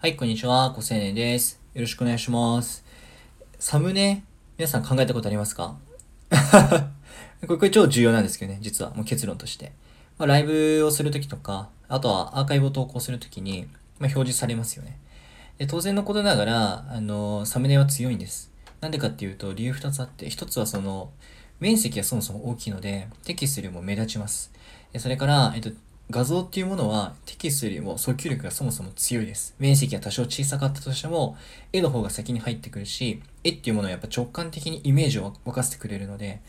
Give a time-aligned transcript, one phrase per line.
[0.00, 0.70] はい、こんにちは。
[0.76, 1.60] 小青年です。
[1.74, 2.84] よろしくお願いします。
[3.58, 4.22] サムネ、
[4.56, 5.76] 皆さん考えたことありますか？
[6.30, 8.94] これ、これ超重要なんですけどね、実は。
[8.94, 9.72] もう結論として。
[10.16, 13.62] まあ、ライブをするときとか、あとはアーカイブを投稿するときに、
[13.98, 15.00] まあ、表示されますよね。
[15.58, 18.52] で当然のことながら、あの、サムネは強いんです。
[18.80, 21.10] なんでかっていうと、理由二つあって、一つはその、
[21.58, 24.52] 面積がそもそも大きいので、テキストよりも目立ちます。
[24.96, 25.70] それから、えっと、
[26.10, 29.54] 画像っていうものはテキストよりも訴求力がそもそも強いです。
[29.58, 31.36] 面積が多少小さかったとしても、
[31.70, 36.40] 絵の方が先に入ってくるし、絵っていうものはやっぱ直感的にイメージを沸かせてくれるので、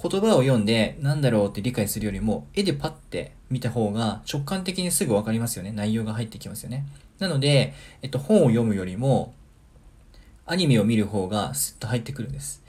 [0.00, 5.70] 言葉を読んで何だろうって理解するよりも、絵でパッて見た方が直感的にすぐわかりますよね。
[5.70, 6.84] 内容が入ってきますよね。
[7.20, 9.32] なので、えっと、本を読むよりも、
[10.44, 12.62] アニメを見る方がスッと入ってくるんです。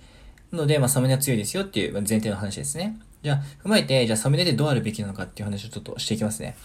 [0.54, 2.98] ので、まあ、サムネは強いですよっていう前提の話ですね。
[3.22, 6.56] じゃあ、踏まえて、じゃあサムネでどうあるべきなのかっていう話をちょっとしていきますね。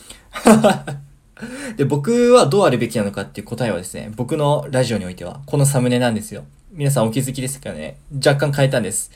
[1.76, 6.44] で、僕はどうあるべきなのかっていう答えはですね、僕のラジオにおいては、このサムネなんですよ。
[6.72, 7.96] 皆さんお気づきですかね？
[8.14, 9.10] 若干変えたんです。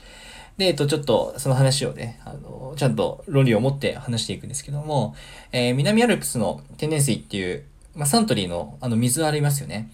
[0.58, 5.14] で、えっと、ちょっと、その話をね、あの、ちゃんと論理を持って話していくんですけども、
[5.52, 9.90] えー南アルプスの天然水っていう、まあ、サントリーの、あの、水ありますよね。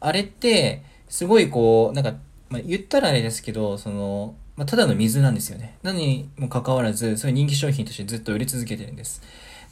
[0.00, 2.14] あれって、すごいこう、なんか、
[2.48, 5.78] まあ、言ったらあれですけど、その、まあ、ただの水なんですよね。
[5.82, 9.22] 何にもかかわらず、そういう人気商品としてずっと売れ続けてるんです。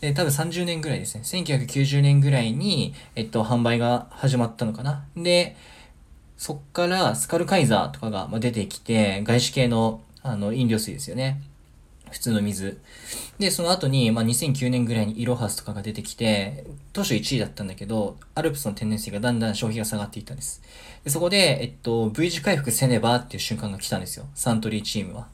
[0.01, 1.23] で、多分30年ぐらいですね。
[1.23, 5.05] 1990年ぐらいに、えっと、販売が始まったのかな。
[5.17, 5.57] で、
[6.37, 11.41] そっからスカルカイザーとかが出てきて、外資系のあの飲料水ですよね。
[12.13, 12.81] 普通の水。
[13.39, 20.63] で、その後に、まあ、2009年ぐらいにイロハスとかが出てきて、当初1位だったんだけど、アルプスの天然水がだんだん消費が下がっていったんです。
[21.05, 24.27] でそこで、えっと、V 字回復せねばっていう瞬間が来たんですよ。
[24.35, 25.29] サントリーチームは。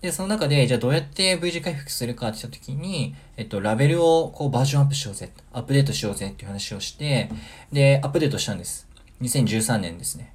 [0.00, 7.30] で、その中で、じゃあどうやって V 字回復するかって言った時に、えっと、ラベルをこうバージョンアップしようぜ、アップデートしようぜっていう話をして、
[7.70, 8.88] で、アップデートしたんです。
[9.20, 10.32] 2013年ですね。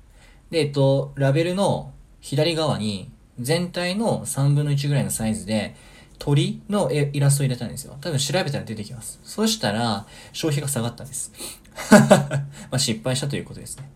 [0.51, 5.75] で、えっと、ラベルの左側に全体の3分の1ぐらいのサイズで
[6.19, 7.97] 鳥のイラストを入れたんですよ。
[8.01, 9.19] 多分調べたら出てきます。
[9.23, 11.31] そしたら消費が下がったんです。
[11.91, 12.39] ま
[12.71, 13.89] あ失敗したということですね。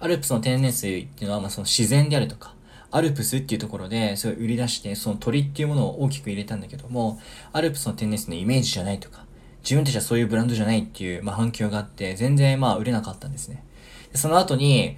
[0.00, 2.54] アルプスの天然水っていうのは、まあその自然であるとか、
[2.90, 7.20] アルプスっていうところで、それを売り出して、その鳥っていうものを大きく入れたんだけども、
[7.52, 9.24] アルプスの天然水のイメージじゃないとか、
[9.62, 13.64] 自分たちはそういうブランドじゃないっていう、まあ、反響があって、全然まあ売れなかったんですね。
[14.14, 14.96] その後に、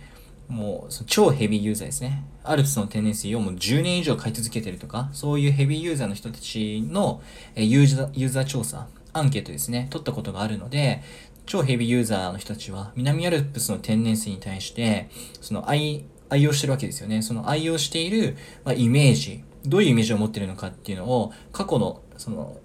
[0.50, 2.24] もう超ヘビーユーザーですね。
[2.42, 7.22] アルプスの天然水をもう10年以上買い続けてるとか、そういうヘビーユーザーの人たちの
[7.54, 11.02] ユーザーユーザー調査、アンケートですね、取ったことがあるので、
[11.46, 15.08] 超ヘビーユーザーの人たちは、南アルプスの天然水に対して、
[15.40, 17.22] その愛、愛用してるわけですよね。
[17.22, 22.56] その愛用している、まあ、イメージ、どういうイメージを持ってるのかっていうのを、過去の、その、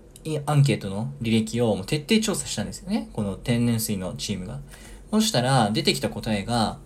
[0.45, 3.09] アンケートの履歴をもう徹底調査したんですよね。
[3.13, 4.59] この天然水のチームが。
[5.11, 6.79] そしたら、出てきた答えが、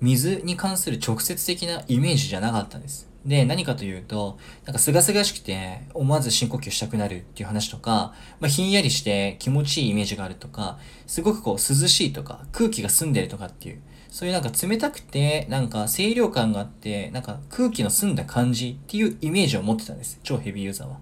[0.00, 3.10] 水に関する直接的なイメージじゃなかったんです。
[3.24, 20.18] で、何かというと、なんか清々しくて思わず深呼吸したくなるっていう話とか、まあ、ひんやりして気持ちいいイメージがあるとか、すごくこう涼しいとか、空気が澄んでるとかっていう、そういうなんか冷たくて、なんか清涼感があって、なんか空気の澄んだ感じっていうイメージを持ってたんです。
[20.22, 20.98] 超ヘビーユーザーは。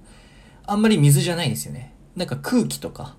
[0.67, 1.95] あんまり水じゃないですよね。
[2.17, 3.17] なんか空気とか、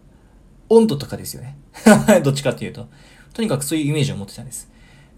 [0.67, 1.57] 温度とかですよね。
[2.23, 2.89] どっちかっていうと。
[3.33, 4.69] とにかくそういうイメージを持ってたんです。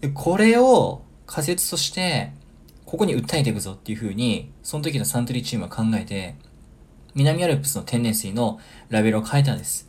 [0.02, 2.32] でこれを仮説として、
[2.84, 6.34] ここに訴えていくぞっていう風に、その時のサントリーチームは考えて、
[7.14, 8.58] 南アルプスの天然水の
[8.88, 9.88] ラベルを変えたんです。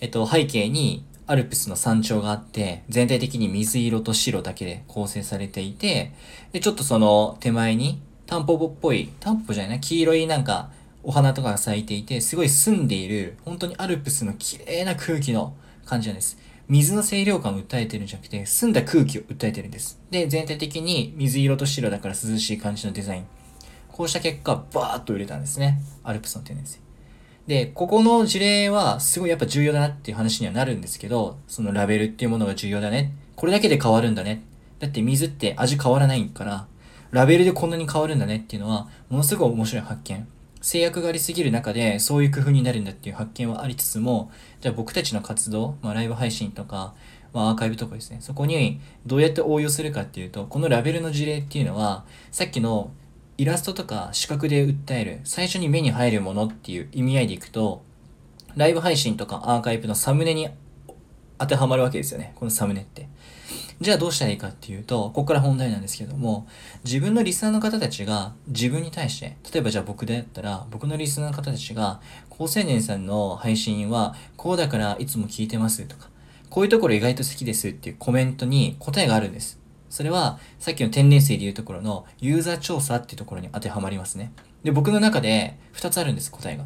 [0.00, 6.12] えっと、背景にアルプスの山頂があって、全体的に水色と白だけで構成されていて、
[6.52, 10.70] で、ちょっとその手前に、タンポポっぽい、タンポポじゃないな、黄色いなんか、
[11.02, 16.38] お花とかが咲いていて、すごい澄んでいる、本当にアルプスの綺麗な空気の感じなんです。
[16.68, 20.00] 水の清涼感を訴えてるんじゃなくて、澄んだ空気を訴えてるんです。
[20.10, 23.26] で、全体的に水色と白だから涼しい感じのデザイン。
[23.92, 25.80] こうした結果、バーッと売れたんですね。
[26.02, 26.80] アルプスの天然水。
[27.46, 33.12] で、ここの事例はすごいやっぱ重要だなっていう話にはなるんですけど、そのラベルっていうものが重要だね。
[33.36, 34.42] これだけで変わるんだね。
[34.78, 36.66] だって水って味変わらないから、
[37.10, 40.26] ラベルでこんなに変わるんだねっていうのは、ものすごい面白い発見。
[40.64, 44.30] 制約がありすぎる中で、そういう工夫になるんだっていう発見はありつつも、
[44.62, 46.94] じゃあ僕たちの活動、まあライブ配信とか、
[47.34, 52.90] まあアーカイブとかですね、そこにどうやって応用するかっていうと、このラベルの事例っていうのは、さっきの
[53.36, 57.82] イラストとか視覚で訴える、最初に目に入るものっていう意味合いでいくと、
[58.56, 60.48] ライブ配信とかアーカイブのサムネに
[61.36, 62.32] 当てはまるわけですよね。
[62.36, 63.06] このサムネって。
[63.80, 66.46] じゃあどうしたらいいかっていうと、ここから本題なんですけども、
[66.84, 72.00] 自分のリスナーの方たちが自分に対して、例えばじゃあ僕であったら、僕のリスナーの方たちが、
[72.30, 76.08] 高青年さんの配信はこうだからいつも聞いてますとか、
[76.50, 79.58] こういうところ意外と好きですっていうコメントに答えがあるんです。
[79.90, 84.32] それは、さっきの天然水で言うところのユーザー調査っていうところに当てはまりますね。
[84.64, 86.64] で、僕の中で2つあるんです、答えが。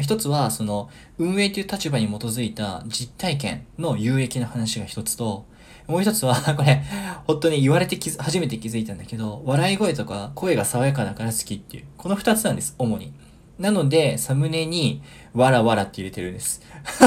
[0.00, 0.88] 一つは、その、
[1.18, 5.44] 運営という立場に基づいた実体験の有益な話が一つと、
[5.88, 6.82] もう一つは、 これ、
[7.26, 13.14] 本当に言われて気づ初めて気づいたんだけど、笑い声とか声が爽やかだから好きっていう、この二つなんです、主に。
[13.58, 15.02] なので、サムネに、
[15.32, 16.60] わらわらって入れてるんです。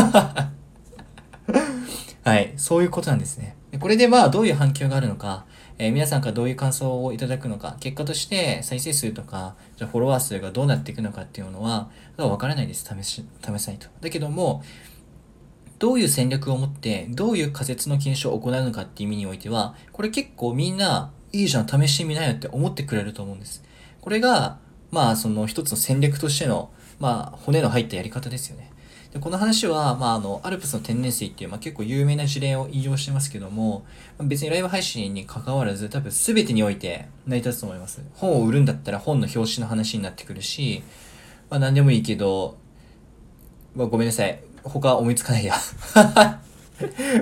[2.23, 3.55] はい、そういうことなんですね。
[3.79, 5.45] これでまあ、どういう反響があるのか、
[5.77, 12.83] えー、皆さんからどういう感想をいただくのか、結果として再生数とか、じゃフォロワー数がどうなっていくのかっていうのは、わからないです。
[12.83, 13.87] 試し、試さないと。
[14.01, 14.63] だけども、
[15.81, 23.63] どういう戦略を持って、どういう仮説の検証を行うのかっていう意味においては、これ結構みんな、いいじゃん、試してみないよって思ってくれると思うんです。
[23.99, 24.59] これが、
[24.91, 26.69] まあ、その一つの戦略としての、
[26.99, 28.71] まあ、骨の入ったやり方ですよね。
[29.11, 33.83] でこの話は、まあ、あの、アルプスの天然水っていう、まあ、結構有名な事例を引用してますけども、
[34.19, 38.03] 別にライブ配信に関わらず、多分全てにおいて成り立つと思います。
[38.13, 40.83] 本を売るんだったら本の表紙の話になってくるし、
[41.49, 42.59] まあ、何でもいいけど、
[43.75, 44.39] まあ、ごめんなさい。
[44.63, 45.55] 他思いつかないや。
[45.95, 46.41] ま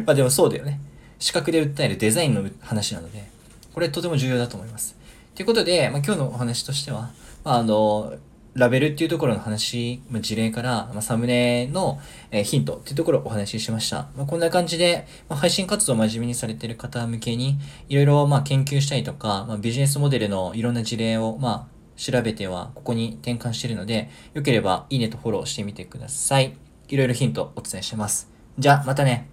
[0.08, 0.80] あでもそうだよね。
[1.20, 3.28] 視覚で訴えるデザインの話なので、
[3.74, 4.96] これとても重要だと思います。
[5.36, 7.12] ということで、まあ、今日のお話としては、
[7.44, 8.14] まあ、あの、
[8.56, 12.00] ラベルっていうところの話、まあ、事例から、まあ、サムネの、
[12.32, 14.10] え、ヒントっていうところをお話ししました。
[14.18, 17.58] まあ、こんな感じで、ま、配信活動を真面目にされている方向けに、
[17.88, 26.69] いろいろまあ研究したりとか、まあ、ビジネスモデルのいろんな事例をまあ調べてはここに転換してるので、よければいいねとフォローしてみてください。
[26.90, 28.30] いろいろヒントお伝えしてます。
[28.58, 29.30] じゃあ、またね。